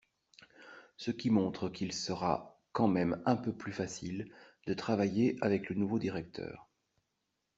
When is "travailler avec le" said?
4.73-5.75